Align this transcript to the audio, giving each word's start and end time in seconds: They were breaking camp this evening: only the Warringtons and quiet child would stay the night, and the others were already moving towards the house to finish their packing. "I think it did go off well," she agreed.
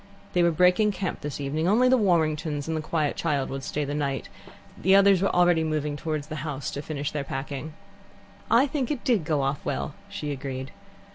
They 0.33 0.41
were 0.41 0.49
breaking 0.49 0.93
camp 0.93 1.21
this 1.21 1.39
evening: 1.39 1.67
only 1.67 1.87
the 1.87 1.95
Warringtons 1.95 2.67
and 2.67 2.81
quiet 2.81 3.15
child 3.15 3.51
would 3.51 3.63
stay 3.63 3.85
the 3.85 3.93
night, 3.93 4.29
and 4.75 4.83
the 4.83 4.95
others 4.95 5.21
were 5.21 5.29
already 5.29 5.63
moving 5.63 5.95
towards 5.95 6.25
the 6.25 6.37
house 6.37 6.71
to 6.71 6.81
finish 6.81 7.11
their 7.11 7.23
packing. 7.23 7.73
"I 8.49 8.65
think 8.65 8.89
it 8.89 9.03
did 9.03 9.23
go 9.25 9.43
off 9.43 9.63
well," 9.63 9.93
she 10.09 10.31
agreed. 10.31 10.71